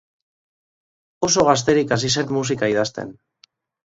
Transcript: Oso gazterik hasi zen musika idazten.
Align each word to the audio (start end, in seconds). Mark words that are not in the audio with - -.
Oso 1.27 1.43
gazterik 1.49 1.93
hasi 1.97 2.11
zen 2.17 2.33
musika 2.39 2.73
idazten. 2.75 3.15